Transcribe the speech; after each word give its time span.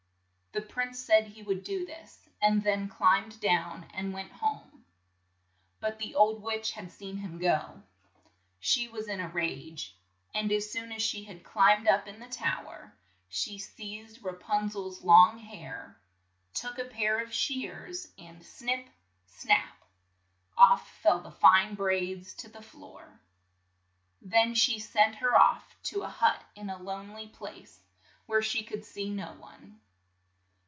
The 0.53 0.59
prince 0.59 0.99
said 0.99 1.27
he 1.27 1.43
would 1.43 1.63
do 1.63 1.85
this, 1.85 2.27
and 2.41 2.61
then 2.61 2.89
climbed 2.89 3.39
down 3.39 3.85
and 3.93 4.13
went 4.13 4.33
home. 4.33 4.83
But 5.79 5.97
the 5.97 6.13
old 6.15 6.41
witch 6.43 6.73
had 6.73 6.91
seen 6.91 7.15
him 7.15 7.39
go. 7.39 7.81
She 8.59 8.89
was 8.89 9.07
in 9.07 9.21
a 9.21 9.29
rage, 9.29 9.95
and 10.35 10.51
as 10.51 10.69
soon 10.69 10.91
as 10.91 11.01
she 11.01 11.23
had 11.23 11.45
climbed 11.45 11.87
up 11.87 12.05
in 12.05 12.19
the 12.19 12.27
tow 12.27 12.69
er, 12.69 12.93
she 13.29 13.57
seized 13.59 14.25
Ra 14.25 14.33
pun 14.33 14.67
zel's 14.67 15.01
long 15.05 15.37
hair, 15.37 15.97
took 16.53 16.77
a 16.77 16.83
pair 16.83 17.23
of 17.23 17.31
shears, 17.33 18.11
and 18.17 18.43
snip! 18.45 18.89
snap! 19.27 19.77
off 20.57 20.85
fell 21.01 21.21
the 21.21 21.31
fine 21.31 21.75
braids 21.75 22.33
to 22.33 22.49
the 22.49 22.61
floor. 22.61 23.21
Then 24.21 24.53
she 24.55 24.79
sent 24.79 25.15
her 25.15 25.33
off 25.33 25.77
to 25.83 26.01
a 26.01 26.09
hut 26.09 26.41
in 26.57 26.69
a 26.69 26.77
lone 26.77 27.11
ly 27.13 27.27
place, 27.27 27.79
where 28.25 28.41
she 28.41 28.63
could 28.65 28.83
see 28.83 29.09
no 29.09 29.31
one. 29.35 29.79